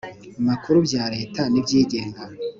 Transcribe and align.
Makuru 0.47 0.77
bya 0.87 1.03
Leta 1.13 1.41
n 1.51 1.53
iby 1.59 1.71
Igenga 1.81 2.21